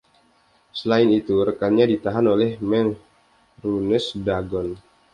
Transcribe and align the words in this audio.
Selain 0.79 1.05
itu, 1.19 1.35
rekannya 1.49 1.85
ditahan 1.93 2.25
oleh 2.33 2.51
Mehrunes 2.69 4.05
Dagon. 4.27 4.69